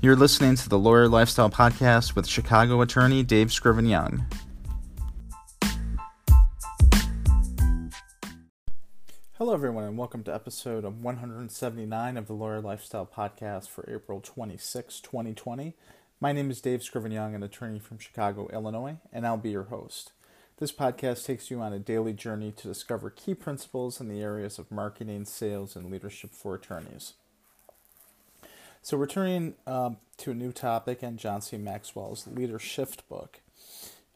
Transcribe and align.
You're 0.00 0.14
listening 0.14 0.54
to 0.54 0.68
the 0.68 0.78
Lawyer 0.78 1.08
Lifestyle 1.08 1.50
Podcast 1.50 2.14
with 2.14 2.28
Chicago 2.28 2.80
attorney 2.82 3.24
Dave 3.24 3.52
Scriven 3.52 3.84
Young. 3.84 4.24
Hello, 9.32 9.52
everyone, 9.52 9.82
and 9.82 9.98
welcome 9.98 10.22
to 10.22 10.32
episode 10.32 10.84
179 10.84 12.16
of 12.16 12.28
the 12.28 12.32
Lawyer 12.32 12.60
Lifestyle 12.60 13.10
Podcast 13.12 13.66
for 13.66 13.92
April 13.92 14.20
26, 14.20 15.00
2020. 15.00 15.74
My 16.20 16.32
name 16.32 16.52
is 16.52 16.60
Dave 16.60 16.84
Scriven 16.84 17.10
Young, 17.10 17.34
an 17.34 17.42
attorney 17.42 17.80
from 17.80 17.98
Chicago, 17.98 18.48
Illinois, 18.52 18.98
and 19.12 19.26
I'll 19.26 19.36
be 19.36 19.50
your 19.50 19.64
host. 19.64 20.12
This 20.58 20.70
podcast 20.70 21.26
takes 21.26 21.50
you 21.50 21.60
on 21.60 21.72
a 21.72 21.80
daily 21.80 22.12
journey 22.12 22.52
to 22.52 22.68
discover 22.68 23.10
key 23.10 23.34
principles 23.34 24.00
in 24.00 24.06
the 24.06 24.20
areas 24.20 24.60
of 24.60 24.70
marketing, 24.70 25.24
sales, 25.24 25.74
and 25.74 25.90
leadership 25.90 26.30
for 26.30 26.54
attorneys. 26.54 27.14
So, 28.82 28.96
returning 28.96 29.54
um, 29.66 29.98
to 30.18 30.30
a 30.30 30.34
new 30.34 30.52
topic 30.52 31.02
and 31.02 31.18
John 31.18 31.40
C. 31.42 31.56
Maxwell's 31.56 32.24
Leadershift 32.24 33.00
book. 33.08 33.40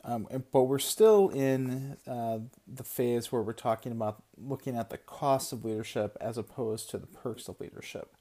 Um, 0.04 0.26
but 0.50 0.64
we're 0.64 0.80
still 0.80 1.28
in 1.28 1.96
uh, 2.08 2.38
the 2.66 2.82
phase 2.82 3.30
where 3.30 3.40
we're 3.40 3.52
talking 3.52 3.92
about 3.92 4.22
looking 4.36 4.76
at 4.76 4.90
the 4.90 4.98
costs 4.98 5.52
of 5.52 5.64
leadership 5.64 6.16
as 6.20 6.36
opposed 6.36 6.90
to 6.90 6.98
the 6.98 7.06
perks 7.06 7.48
of 7.48 7.60
leadership. 7.60 8.12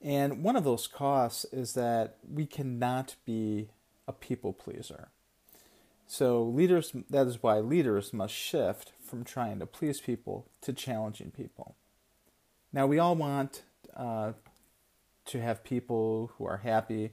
And 0.00 0.42
one 0.42 0.56
of 0.56 0.64
those 0.64 0.86
costs 0.86 1.44
is 1.52 1.74
that 1.74 2.16
we 2.28 2.46
cannot 2.46 3.16
be 3.24 3.68
a 4.06 4.12
people 4.12 4.52
pleaser. 4.52 5.08
So 6.06 6.42
leaders 6.42 6.92
that 7.10 7.26
is 7.26 7.42
why 7.42 7.58
leaders 7.58 8.12
must 8.12 8.34
shift 8.34 8.92
from 9.04 9.24
trying 9.24 9.58
to 9.58 9.66
please 9.66 10.00
people 10.00 10.46
to 10.62 10.72
challenging 10.72 11.30
people. 11.30 11.76
Now 12.72 12.86
we 12.86 12.98
all 12.98 13.14
want 13.14 13.62
uh, 13.94 14.32
to 15.28 15.40
have 15.40 15.64
people 15.64 16.32
who 16.36 16.46
are 16.46 16.58
happy. 16.58 17.12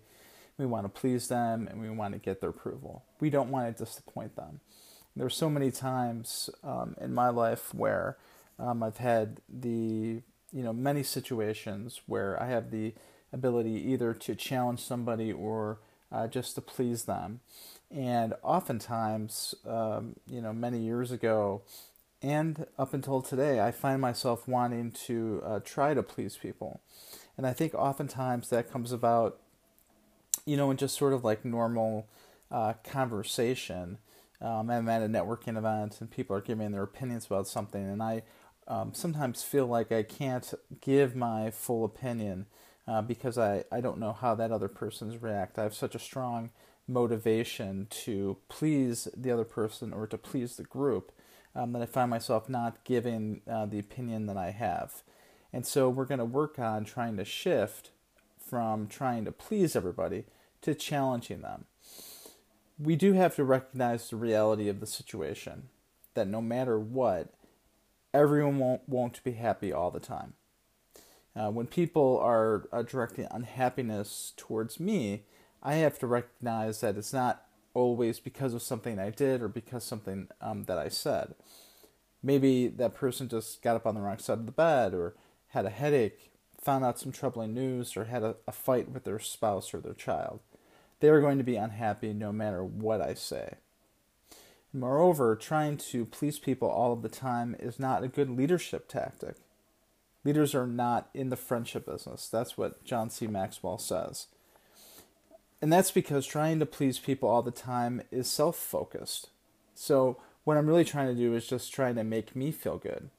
We 0.58 0.66
want 0.66 0.85
to 0.85 0.89
please 0.89 1.27
them 1.27 1.67
and 1.67 1.81
we 1.81 1.89
want 1.89 2.13
to 2.13 2.19
get 2.19 2.41
their 2.41 2.49
approval. 2.49 3.03
We 3.19 3.30
don't 3.30 3.52
want 3.52 3.75
to 3.75 3.83
disappoint 3.83 4.35
them. 4.35 4.61
There's 5.16 5.35
so 5.35 5.49
many 5.49 5.72
times 5.72 6.49
um, 6.63 6.95
in 6.99 7.13
my 7.13 7.30
life 7.30 7.73
where 7.73 8.17
um, 8.59 8.83
I've 8.83 8.97
had 8.97 9.41
the 9.49 10.22
you 10.52 10.63
know 10.63 10.73
many 10.73 11.03
situations 11.03 12.02
where 12.05 12.41
I 12.41 12.47
have 12.47 12.72
the 12.72 12.94
ability 13.33 13.72
either 13.91 14.13
to 14.13 14.35
challenge 14.35 14.79
somebody 14.79 15.31
or 15.31 15.79
uh, 16.11 16.27
just 16.27 16.55
to 16.55 16.61
please 16.61 17.03
them. 17.03 17.41
And 17.91 18.33
oftentimes, 18.41 19.55
um, 19.67 20.16
you 20.27 20.41
know, 20.41 20.53
many 20.53 20.79
years 20.79 21.11
ago, 21.11 21.61
and 22.22 22.66
up 22.79 22.94
until 22.94 23.22
today, 23.22 23.59
I 23.59 23.72
find 23.72 24.02
myself 24.02 24.47
wanting 24.47 24.91
to 25.05 25.44
uh, 25.45 25.59
try 25.63 25.94
to 25.94 26.02
please 26.02 26.38
people. 26.38 26.81
And 27.38 27.45
I 27.45 27.53
think 27.53 27.73
oftentimes 27.73 28.50
that 28.50 28.72
comes 28.72 28.91
about, 28.91 29.39
you 30.45 30.58
know, 30.58 30.72
in 30.72 30.78
just 30.78 30.95
sort 30.95 31.14
of 31.14 31.23
like 31.23 31.44
normal 31.44 32.08
uh, 32.52 32.73
conversation. 32.83 33.97
Um, 34.41 34.69
I'm 34.69 34.89
at 34.89 35.02
a 35.02 35.08
networking 35.08 35.58
event 35.58 36.00
and 36.00 36.11
people 36.11 36.36
are 36.36 36.41
giving 36.41 36.72
their 36.72 36.83
opinions 36.83 37.25
about 37.25 37.47
something, 37.47 37.83
and 37.83 38.03
I 38.03 38.23
um, 38.67 38.94
sometimes 38.94 39.44
feel 39.44 39.66
like 39.67 39.91
I 39.91 40.03
can't 40.03 40.53
give 40.81 41.16
my 41.16 41.52
full 41.52 41.86
opinion 41.86 42.47
uh, 42.88 43.02
because 43.02 43.38
I, 43.38 43.63
I 43.72 43.81
don't 43.81 44.00
know 44.00 44.13
how 44.13 44.36
that 44.36 44.52
other 44.52 44.67
person's 44.67 45.22
react. 45.22 45.58
I 45.58 45.63
have 45.63 45.73
such 45.73 45.95
a 45.95 46.00
strong 46.00 46.52
motivation 46.88 47.88
to 47.89 48.38
please 48.47 49.08
the 49.16 49.31
other 49.31 49.44
person 49.44 49.94
or 49.94 50.06
to 50.08 50.17
please 50.17 50.56
the 50.56 50.63
group 50.63 51.11
um, 51.56 51.73
that 51.73 51.81
I 51.81 51.86
find 51.86 52.09
myself 52.09 52.50
not 52.50 52.83
giving 52.83 53.41
uh, 53.50 53.66
the 53.66 53.80
opinion 53.80 54.28
that 54.28 54.38
I 54.38 54.52
have. 54.52 55.03
And 55.56 55.66
so 55.66 55.88
we're 55.89 56.03
going 56.03 56.20
to 56.20 56.25
work 56.25 56.59
on 56.59 56.84
trying 56.84 57.16
to 57.16 57.23
shift 57.23 57.92
from 58.38 58.88
trying 58.88 59.23
to 59.23 59.31
please 59.31 59.73
everybody 59.73 60.25
to 60.62 60.75
challenging 60.75 61.44
them. 61.44 61.63
We 62.78 62.97
do 62.97 63.13
have 63.13 63.38
to 63.38 63.46
recognize 63.46 64.09
the 64.09 64.18
reality 64.18 64.68
of 64.68 64.81
the 64.81 64.85
situation 64.85 65.69
that 66.13 66.28
no 66.28 66.41
matter 66.41 66.78
what, 66.78 67.34
everyone 68.13 68.59
won't, 68.59 68.81
won't 68.90 69.24
be 69.24 69.31
happy 69.31 69.72
all 69.72 69.91
the 69.91 70.02
time. 70.02 70.34
Uh, 71.34 71.52
when 71.52 71.68
people 71.68 72.19
are 72.19 72.68
uh, 72.74 72.81
directing 72.81 73.28
unhappiness 73.31 74.34
towards 74.35 74.78
me, 74.78 75.24
I 75.63 75.75
have 75.75 75.97
to 76.00 76.08
recognize 76.08 76.81
that 76.81 76.97
it's 76.97 77.13
not 77.13 77.46
always 77.74 78.19
because 78.19 78.53
of 78.53 78.62
something 78.62 79.00
I 79.00 79.09
did 79.09 79.41
or 79.41 79.47
because 79.47 79.85
something 79.85 80.28
um, 80.41 80.66
that 80.66 80.78
I 80.78 80.90
said. 80.90 81.34
Maybe 82.22 82.68
that 82.68 82.94
person 82.94 83.29
just 83.29 83.62
got 83.62 83.78
up 83.78 83.88
on 83.88 83.96
the 83.96 84.02
wrong 84.02 84.18
side 84.18 84.40
of 84.40 84.47
the 84.47 84.52
bed 84.52 84.94
or 84.94 85.16
had 85.55 85.66
a 85.66 85.69
headache, 85.69 86.31
found 86.61 86.83
out 86.83 86.99
some 86.99 87.13
troubling 87.13 87.53
news, 87.53 87.95
or 87.95 88.03
had 88.03 88.23
a, 88.23 88.35
a 88.45 88.51
fight 88.51 88.91
with 88.91 89.05
their 89.05 89.19
spouse 89.19 89.73
or 89.73 89.79
their 89.79 89.93
child. 89.93 90.41
They 90.99 91.07
are 91.07 91.21
going 91.21 91.38
to 91.38 91.45
be 91.45 91.55
unhappy 91.55 92.13
no 92.13 92.33
matter 92.33 92.63
what 92.63 93.01
I 93.01 93.13
say. 93.13 93.55
Moreover, 94.73 95.38
trying 95.38 95.77
to 95.77 96.05
please 96.05 96.39
people 96.39 96.67
all 96.67 96.91
of 96.91 97.01
the 97.01 97.09
time 97.09 97.55
is 97.57 97.79
not 97.79 98.03
a 98.03 98.09
good 98.09 98.29
leadership 98.29 98.89
tactic. 98.89 99.38
Leaders 100.25 100.53
are 100.53 100.67
not 100.67 101.09
in 101.13 101.29
the 101.29 101.38
friendship 101.38 101.85
business. 101.85 102.27
That's 102.27 102.57
what 102.57 102.83
John 102.83 103.09
C. 103.09 103.25
Maxwell 103.25 103.77
says. 103.77 104.27
And 105.61 105.72
that's 105.72 105.91
because 105.91 106.25
trying 106.25 106.59
to 106.59 106.66
please 106.66 106.99
people 106.99 107.29
all 107.29 107.41
the 107.41 107.51
time 107.51 108.01
is 108.11 108.29
self 108.29 108.57
focused. 108.57 109.29
So, 109.73 110.17
what 110.43 110.57
I'm 110.57 110.67
really 110.67 110.83
trying 110.83 111.07
to 111.07 111.19
do 111.19 111.33
is 111.33 111.47
just 111.47 111.73
trying 111.73 111.95
to 111.95 112.03
make 112.03 112.35
me 112.35 112.51
feel 112.51 112.77
good. 112.77 113.09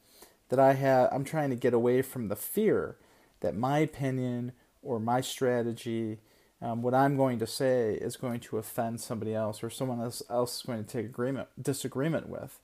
That 0.48 0.58
I 0.58 0.74
have, 0.74 1.08
I'm 1.12 1.24
trying 1.24 1.50
to 1.50 1.56
get 1.56 1.74
away 1.74 2.02
from 2.02 2.28
the 2.28 2.36
fear 2.36 2.96
that 3.40 3.56
my 3.56 3.78
opinion 3.78 4.52
or 4.82 5.00
my 5.00 5.20
strategy, 5.20 6.18
um, 6.62 6.82
what 6.82 6.94
I'm 6.94 7.16
going 7.16 7.38
to 7.40 7.46
say, 7.46 7.94
is 7.94 8.16
going 8.16 8.40
to 8.40 8.58
offend 8.58 9.00
somebody 9.00 9.34
else 9.34 9.62
or 9.62 9.70
someone 9.70 10.00
else, 10.00 10.22
else 10.30 10.56
is 10.56 10.62
going 10.62 10.84
to 10.84 10.90
take 10.90 11.06
agreement, 11.06 11.48
disagreement 11.60 12.28
with. 12.28 12.60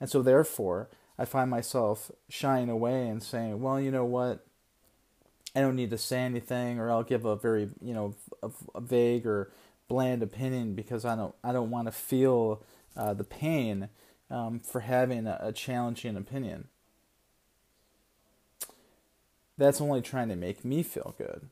And 0.00 0.08
so, 0.08 0.22
therefore, 0.22 0.88
I 1.18 1.24
find 1.24 1.50
myself 1.50 2.10
shying 2.28 2.68
away 2.68 3.08
and 3.08 3.22
saying, 3.22 3.60
well, 3.60 3.80
you 3.80 3.90
know 3.90 4.04
what? 4.04 4.46
I 5.56 5.60
don't 5.60 5.76
need 5.76 5.90
to 5.90 5.98
say 5.98 6.18
anything, 6.18 6.78
or 6.78 6.90
I'll 6.90 7.02
give 7.02 7.24
a 7.24 7.34
very 7.34 7.70
you 7.80 7.94
know 7.94 8.14
a, 8.42 8.50
a 8.74 8.80
vague 8.80 9.26
or 9.26 9.50
bland 9.88 10.22
opinion 10.22 10.74
because 10.74 11.06
I 11.06 11.16
don't 11.16 11.34
I 11.42 11.52
don't 11.52 11.70
want 11.70 11.88
to 11.88 11.92
feel 11.92 12.62
uh, 12.94 13.14
the 13.14 13.24
pain 13.24 13.88
um, 14.30 14.60
for 14.60 14.80
having 14.80 15.26
a, 15.26 15.38
a 15.40 15.52
challenging 15.52 16.16
opinion. 16.16 16.68
That's 19.58 19.80
only 19.80 20.02
trying 20.02 20.28
to 20.28 20.36
make 20.36 20.64
me 20.64 20.82
feel 20.82 21.14
good. 21.16 21.48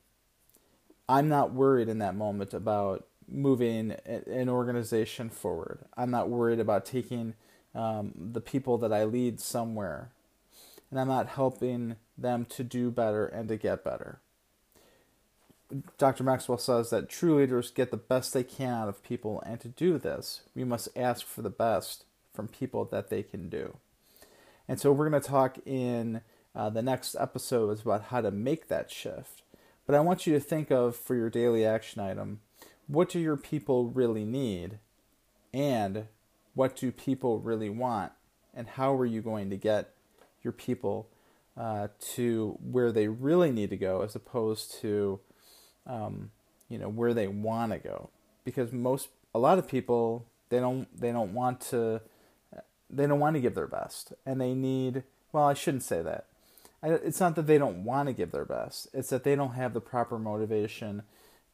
I'm 1.08 1.28
not 1.28 1.52
worried 1.52 1.88
in 1.88 1.98
that 1.98 2.14
moment 2.14 2.54
about 2.54 3.06
moving 3.28 3.92
an 4.06 4.48
organization 4.48 5.30
forward. 5.30 5.80
I'm 5.96 6.10
not 6.10 6.28
worried 6.28 6.60
about 6.60 6.84
taking 6.84 7.34
um, 7.74 8.12
the 8.16 8.40
people 8.40 8.78
that 8.78 8.92
I 8.92 9.04
lead 9.04 9.40
somewhere 9.40 10.10
and 10.94 11.00
I'm 11.00 11.08
not 11.08 11.30
helping 11.30 11.96
them 12.16 12.44
to 12.50 12.62
do 12.62 12.88
better 12.88 13.26
and 13.26 13.48
to 13.48 13.56
get 13.56 13.82
better. 13.82 14.20
Dr. 15.98 16.22
Maxwell 16.22 16.56
says 16.56 16.90
that 16.90 17.08
true 17.08 17.36
leaders 17.36 17.72
get 17.72 17.90
the 17.90 17.96
best 17.96 18.32
they 18.32 18.44
can 18.44 18.72
out 18.72 18.88
of 18.88 19.02
people, 19.02 19.42
and 19.44 19.58
to 19.60 19.66
do 19.66 19.98
this, 19.98 20.42
we 20.54 20.62
must 20.62 20.88
ask 20.94 21.26
for 21.26 21.42
the 21.42 21.50
best 21.50 22.04
from 22.32 22.46
people 22.46 22.84
that 22.84 23.10
they 23.10 23.24
can 23.24 23.48
do. 23.48 23.76
And 24.68 24.78
so, 24.78 24.92
we're 24.92 25.08
going 25.10 25.20
to 25.20 25.28
talk 25.28 25.58
in 25.66 26.20
uh, 26.54 26.70
the 26.70 26.82
next 26.82 27.16
episode 27.18 27.70
is 27.70 27.82
about 27.82 28.04
how 28.04 28.20
to 28.20 28.30
make 28.30 28.68
that 28.68 28.90
shift. 28.90 29.42
But 29.86 29.94
I 29.94 30.00
want 30.00 30.26
you 30.26 30.32
to 30.34 30.40
think 30.40 30.70
of 30.70 30.96
for 30.96 31.14
your 31.14 31.30
daily 31.30 31.64
action 31.64 32.00
item 32.00 32.40
what 32.86 33.08
do 33.08 33.18
your 33.18 33.36
people 33.36 33.88
really 33.88 34.24
need? 34.24 34.78
And 35.52 36.06
what 36.54 36.76
do 36.76 36.92
people 36.92 37.40
really 37.40 37.70
want? 37.70 38.12
And 38.52 38.68
how 38.68 38.94
are 38.96 39.06
you 39.06 39.22
going 39.22 39.50
to 39.50 39.56
get 39.56 39.94
your 40.42 40.52
people 40.52 41.08
uh, 41.56 41.88
to 42.14 42.58
where 42.60 42.92
they 42.92 43.08
really 43.08 43.50
need 43.50 43.70
to 43.70 43.76
go 43.76 44.02
as 44.02 44.14
opposed 44.14 44.74
to 44.80 45.20
um, 45.86 46.30
you 46.68 46.78
know 46.78 46.88
where 46.88 47.14
they 47.14 47.28
want 47.28 47.72
to 47.72 47.78
go 47.78 48.10
because 48.44 48.72
most 48.72 49.08
a 49.34 49.38
lot 49.38 49.58
of 49.58 49.68
people 49.68 50.26
they 50.48 50.58
don't 50.58 50.88
they 50.98 51.12
don't 51.12 51.34
want 51.34 51.60
to 51.60 52.00
they 52.90 53.06
don't 53.06 53.20
want 53.20 53.36
to 53.36 53.40
give 53.40 53.54
their 53.54 53.66
best 53.66 54.12
and 54.26 54.40
they 54.40 54.54
need 54.54 55.04
well 55.32 55.44
I 55.44 55.54
shouldn't 55.54 55.82
say 55.82 56.02
that 56.02 56.26
It's 56.84 57.20
not 57.20 57.36
that 57.36 57.46
they 57.46 57.58
don't 57.58 57.84
want 57.84 58.08
to 58.08 58.12
give 58.12 58.30
their 58.32 58.44
best 58.44 58.88
it's 58.92 59.10
that 59.10 59.24
they 59.24 59.36
don't 59.36 59.54
have 59.54 59.74
the 59.74 59.80
proper 59.80 60.18
motivation 60.18 61.02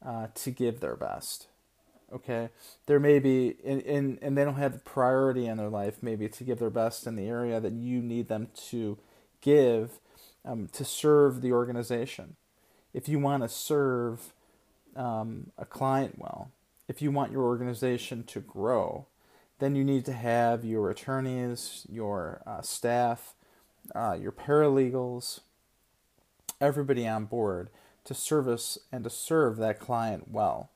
uh, 0.05 0.29
to 0.35 0.51
give 0.51 0.81
their 0.81 0.97
best 0.97 1.47
okay? 2.13 2.49
There 2.87 2.99
may 2.99 3.21
be 3.21 3.55
in, 3.63 3.81
in 3.83 4.19
and 4.21 4.37
they 4.37 4.45
don't 4.45 4.57
have 4.57 4.73
the 4.73 4.79
priority 4.81 5.47
in 5.47 5.59
their 5.59 5.69
life 5.69 6.03
maybe 6.03 6.29
to 6.29 6.45
give 6.45 6.59
their 6.59 6.71
best 6.71 7.07
in 7.07 7.15
the 7.17 7.29
area 7.29 7.61
that 7.61 7.73
you 7.73 8.01
need 8.03 8.29
them 8.29 8.49
to 8.71 8.99
give 9.41 10.01
um, 10.45 10.69
to 10.73 10.85
serve 10.85 11.41
the 11.41 11.53
organization. 11.53 12.37
If 12.93 13.09
you 13.09 13.21
want 13.21 13.45
to 13.45 13.49
serve 13.49 14.33
um, 14.97 15.53
a 15.57 15.65
client 15.65 16.19
well 16.19 16.51
if 16.89 17.01
you 17.01 17.11
want 17.11 17.33
your 17.33 17.45
organization 17.45 18.25
to 18.25 18.41
grow 18.41 19.07
then 19.59 19.77
you 19.77 19.85
need 19.85 20.05
to 20.07 20.13
have 20.13 20.65
your 20.65 20.91
attorneys 20.91 21.87
your 21.89 22.43
uh, 22.47 22.63
staff 22.63 23.35
uh, 23.95 24.17
your 24.21 24.33
paralegals 24.33 25.41
everybody 26.61 27.07
on 27.07 27.25
board 27.25 27.71
to 28.05 28.15
service 28.15 28.79
and 28.93 29.05
to 29.05 29.11
serve 29.11 29.57
that 29.57 29.79
client 29.79 30.31
well. 30.31 30.71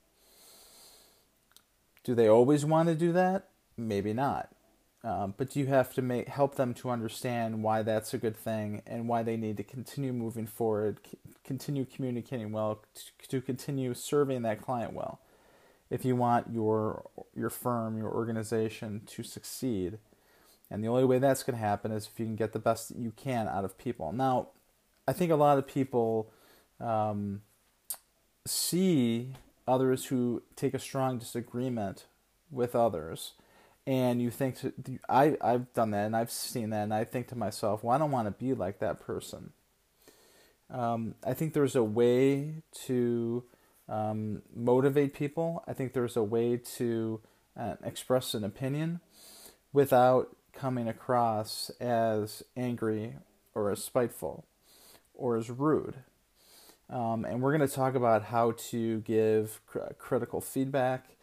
Do 2.03 2.15
they 2.15 2.29
always 2.29 2.65
want 2.65 2.89
to 2.89 2.95
do 2.95 3.13
that? 3.13 3.49
Maybe 3.77 4.13
not. 4.13 4.51
Um, 5.03 5.35
but 5.37 5.55
you 5.55 5.67
have 5.67 5.93
to 5.95 6.03
make 6.03 6.29
help 6.29 6.55
them 6.55 6.73
to 6.75 6.89
understand 6.89 7.63
why 7.63 7.83
that's 7.83 8.15
a 8.15 8.19
good 8.19 8.37
thing 8.37 8.81
and 8.87 9.07
why 9.07 9.23
they 9.23 9.37
need 9.37 9.59
to 9.59 9.63
continue 9.63 10.15
moving 10.15 10.47
forward, 10.47 10.99
c- 11.05 11.19
continue 11.45 11.85
communicating 11.85 12.53
well, 12.53 12.83
to, 12.95 13.29
to 13.29 13.41
continue 13.43 13.93
serving 13.93 14.43
that 14.43 14.63
client 14.63 14.95
well. 14.95 15.21
If 15.91 16.07
you 16.07 16.17
want 16.17 16.51
your 16.51 17.11
your 17.37 17.51
firm, 17.51 17.99
your 17.99 18.11
organization 18.11 19.03
to 19.09 19.23
succeed, 19.23 19.99
and 20.75 20.83
the 20.83 20.89
only 20.89 21.05
way 21.05 21.21
that's 21.21 21.45
going 21.45 21.57
to 21.57 21.65
happen 21.65 21.93
is 21.93 22.09
if 22.13 22.19
you 22.19 22.27
can 22.27 22.35
get 22.35 22.53
the 22.53 22.59
best 22.59 22.89
that 22.89 22.99
you 22.99 23.13
can 23.15 23.47
out 23.47 23.65
of 23.65 23.79
people. 23.79 24.11
Now, 24.13 24.49
I 25.07 25.13
think 25.13 25.31
a 25.31 25.37
lot 25.37 25.57
of 25.57 25.69
people 25.69 26.33
um, 26.81 27.43
see 28.45 29.35
others 29.69 30.07
who 30.07 30.43
take 30.57 30.75
a 30.75 30.81
strong 30.81 31.19
disagreement 31.19 32.07
with 32.51 32.75
others 32.75 33.35
and 33.87 34.21
you 34.21 34.33
think 34.33 34.59
to, 34.59 34.73
I 35.09 35.37
I've 35.41 35.73
done 35.75 35.93
that 35.93 36.07
and 36.07 36.17
I've 36.17 36.33
seen 36.33 36.71
that 36.71 36.83
and 36.83 36.93
I 36.93 37.05
think 37.05 37.29
to 37.29 37.37
myself, 37.37 37.85
well, 37.85 37.95
I 37.95 37.99
don't 37.99 38.11
want 38.11 38.27
to 38.27 38.45
be 38.45 38.53
like 38.53 38.81
that 38.81 38.99
person. 38.99 39.53
Um, 40.71 41.15
I 41.25 41.35
think 41.35 41.53
there's 41.53 41.77
a 41.77 41.85
way 41.85 42.63
to 42.87 43.45
um, 43.89 44.43
motivate 44.53 45.15
people. 45.15 45.63
I 45.69 45.73
think 45.73 45.93
there's 45.93 46.17
a 46.17 46.25
way 46.25 46.57
to 46.79 47.21
uh, 47.57 47.77
express 47.85 48.35
an 48.35 48.43
opinion 48.43 48.99
without 49.73 50.35
coming 50.55 50.89
across 50.89 51.71
as 51.81 52.43
angry 52.57 53.17
or 53.55 53.71
as 53.71 53.83
spiteful 53.83 54.45
or 55.15 55.37
as 55.37 55.51
rude. 55.51 55.97
Um, 56.91 57.25
and 57.25 57.41
we're 57.41 57.57
going 57.57 57.69
to 57.69 57.75
talk 57.75 57.95
about 57.95 58.25
how 58.25 58.53
to 58.71 59.01
give 59.01 59.61
cr- 59.67 59.93
critical 59.99 60.41
feedback 60.41 61.15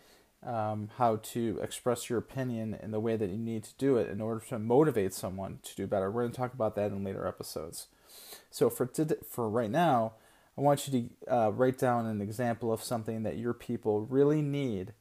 um, 0.44 0.90
how 0.98 1.18
to 1.18 1.60
express 1.62 2.10
your 2.10 2.20
opinion 2.20 2.78
in 2.82 2.92
the 2.92 3.00
way 3.00 3.16
that 3.16 3.30
you 3.30 3.38
need 3.38 3.64
to 3.64 3.74
do 3.78 3.98
it 3.98 4.10
in 4.10 4.22
order 4.22 4.44
to 4.50 4.58
motivate 4.58 5.14
someone 5.14 5.60
to 5.64 5.76
do 5.76 5.88
better. 5.88 6.10
We're 6.10 6.24
going 6.24 6.32
to 6.32 6.38
talk 6.38 6.54
about 6.54 6.76
that 6.76 6.92
in 6.92 7.04
later 7.04 7.28
episodes. 7.28 7.88
So 8.50 8.70
for 8.70 8.90
for 9.30 9.50
right 9.50 9.70
now, 9.70 10.14
I 10.58 10.62
want 10.62 10.88
you 10.88 11.10
to 11.28 11.34
uh, 11.34 11.50
write 11.52 11.78
down 11.78 12.06
an 12.06 12.22
example 12.22 12.74
of 12.74 12.84
something 12.84 13.24
that 13.24 13.38
your 13.38 13.54
people 13.54 14.02
really 14.02 14.42
need 14.42 14.94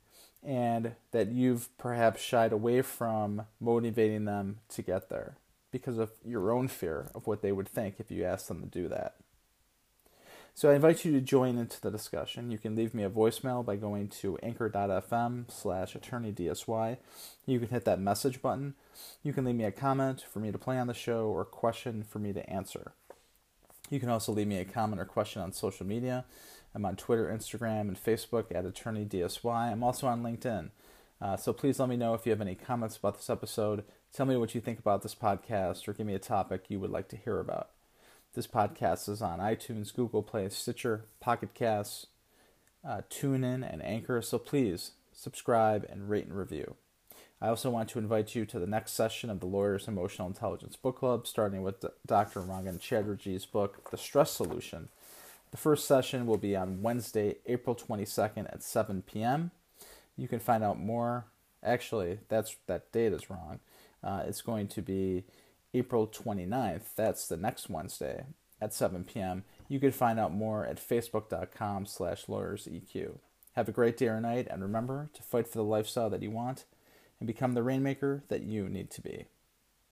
and 0.43 0.95
that 1.13 1.31
you've 1.31 1.77
perhaps 1.79 2.23
shied 2.23 2.53
away 2.53 2.83
from 2.83 3.47
motivating 3.61 4.25
them 4.25 4.59
to 4.71 4.83
get 4.83 5.09
there 5.09 5.37
because 5.71 5.99
of 5.99 6.11
your 6.25 6.51
own 6.51 6.69
fear 6.69 7.09
of 7.15 7.27
what 7.27 7.43
they 7.43 7.53
would 7.53 7.69
think 7.69 7.97
if 7.99 8.11
you 8.11 8.25
asked 8.25 8.49
them 8.49 8.61
to 8.61 8.67
do 8.67 8.89
that. 8.89 9.17
So 10.55 10.71
I 10.71 10.75
invite 10.75 11.05
you 11.05 11.13
to 11.13 11.21
join 11.21 11.57
into 11.57 11.81
the 11.81 11.91
discussion. 11.91 12.51
You 12.51 12.59
can 12.59 12.75
leave 12.75 12.93
me 12.93 13.05
a 13.05 13.11
voicemail 13.11 13.65
by 13.65 13.77
going 13.77 14.09
to 14.21 14.37
anchor.fm 14.43 15.51
slash 15.51 15.95
attorneydsy. 15.95 16.99
You 17.47 17.59
can 17.61 17.69
hit 17.69 17.85
that 17.85 18.01
message 18.01 18.43
button. 18.43 18.75
You 19.23 19.33
can 19.33 19.45
leave 19.45 19.55
me 19.55 19.65
a 19.65 19.71
comment 19.71 20.25
for 20.31 20.41
me 20.41 20.51
to 20.51 20.59
play 20.59 20.79
on 20.79 20.87
the 20.87 20.95
show 20.95 21.27
or 21.27 21.43
a 21.43 21.47
question 21.47 22.03
for 22.03 22.19
me 22.19 22.33
to 22.33 22.51
answer. 22.51 22.93
You 23.91 23.99
can 23.99 24.09
also 24.09 24.33
leave 24.33 24.47
me 24.47 24.59
a 24.59 24.65
comment 24.65 25.01
or 25.01 25.05
question 25.05 25.43
on 25.43 25.53
social 25.53 25.85
media. 25.85 26.25
I'm 26.75 26.87
on 26.87 26.95
Twitter, 26.95 27.27
Instagram, 27.27 27.83
and 27.83 28.03
Facebook 28.03 28.55
at 28.55 28.65
attorneydsy. 28.65 29.45
I'm 29.45 29.83
also 29.83 30.07
on 30.07 30.23
LinkedIn. 30.23 30.71
Uh, 31.21 31.37
so 31.37 31.53
please 31.53 31.81
let 31.81 31.89
me 31.89 31.97
know 31.97 32.15
if 32.15 32.25
you 32.25 32.31
have 32.31 32.41
any 32.41 32.55
comments 32.55 32.97
about 32.97 33.17
this 33.17 33.29
episode. 33.29 33.85
Tell 34.13 34.27
me 34.27 34.37
what 34.37 34.55
you 34.55 34.61
think 34.61 34.79
about 34.79 35.03
this 35.03 35.15
podcast 35.15 35.87
or 35.87 35.93
give 35.93 36.07
me 36.07 36.15
a 36.15 36.21
topic 36.21 36.67
you 36.69 36.79
would 36.81 36.91
like 36.91 37.09
to 37.09 37.17
hear 37.17 37.41
about. 37.41 37.71
This 38.35 38.47
podcast 38.47 39.09
is 39.09 39.21
on 39.21 39.41
iTunes, 39.41 39.95
Google 39.95 40.23
Play, 40.23 40.49
Stitcher, 40.49 41.07
Pocket 41.19 41.53
Casts, 41.53 42.07
uh, 42.89 43.03
TuneIn, 43.11 43.71
and 43.71 43.83
Anchor. 43.83 44.23
So 44.23 44.39
please 44.39 44.93
subscribe 45.13 45.85
and 45.91 46.09
rate 46.09 46.27
and 46.27 46.39
review. 46.39 46.77
I 47.43 47.49
also 47.49 47.71
want 47.71 47.89
to 47.91 47.99
invite 47.99 48.35
you 48.35 48.45
to 48.45 48.59
the 48.59 48.67
next 48.67 48.93
session 48.93 49.31
of 49.31 49.41
the 49.41 49.47
Lawyer's 49.47 49.89
Emotional 49.89 50.29
Intelligence 50.29 50.77
Book 50.77 50.99
Club, 50.99 51.27
starting 51.27 51.63
with 51.63 51.83
Dr. 52.07 52.43
Rangan 52.43 52.79
Chatterjee's 52.79 53.47
book, 53.47 53.91
The 53.91 53.97
Stress 53.97 54.31
Solution. 54.31 54.89
The 55.51 55.57
first 55.57 55.87
session 55.87 56.27
will 56.27 56.37
be 56.37 56.55
on 56.55 56.83
Wednesday, 56.83 57.37
April 57.47 57.75
22nd 57.75 58.53
at 58.53 58.63
7 58.63 59.03
p.m. 59.03 59.53
You 60.19 60.29
can 60.29 60.39
find 60.39 60.63
out 60.63 60.79
more. 60.79 61.25
Actually, 61.65 62.19
that's 62.29 62.57
that 62.67 62.93
date 62.93 63.15
is 63.15 63.31
wrong. 63.31 63.61
Uh, 64.05 64.23
it's 64.27 64.43
going 64.43 64.69
to 64.69 64.83
be 64.83 65.25
April 65.73 66.07
29th, 66.07 66.95
that's 66.95 67.27
the 67.27 67.37
next 67.37 67.71
Wednesday 67.71 68.25
at 68.61 68.75
7 68.75 69.05
p.m. 69.05 69.45
You 69.69 69.81
can 69.81 69.93
find 69.93 70.21
out 70.21 70.33
more 70.33 70.67
at 70.67 70.77
facebook.com 70.77 71.87
slash 71.87 72.27
lawyerseq. 72.27 73.13
Have 73.55 73.69
a 73.69 73.73
great 73.73 73.97
day 73.97 74.09
or 74.09 74.21
night, 74.21 74.47
and 74.51 74.63
remember 74.63 75.09
to 75.15 75.23
fight 75.23 75.49
for 75.49 75.59
the 75.59 75.65
lifestyle 75.65 76.11
that 76.11 76.23
you 76.23 76.31
want 76.31 76.65
and 77.21 77.27
become 77.27 77.53
the 77.53 77.63
rainmaker 77.63 78.25
that 78.29 78.43
you 78.43 78.69
need 78.69 78.91
to 78.91 79.03
be. 79.03 79.27